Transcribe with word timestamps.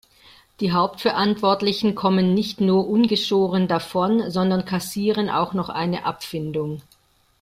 Die 0.61 0.71
Hauptverantwortlichen 0.71 1.93
kommen 1.93 2.33
nicht 2.33 2.59
nur 2.59 2.89
ungeschoren 2.89 3.67
davon, 3.67 4.31
sondern 4.31 4.65
kassieren 4.65 5.29
auch 5.29 5.53
noch 5.53 5.69
eine 5.69 6.05
Abfindung. 6.07 6.81